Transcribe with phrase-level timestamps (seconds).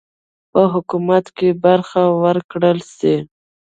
[0.51, 3.15] په حکومت کې برخه ورکړه سي.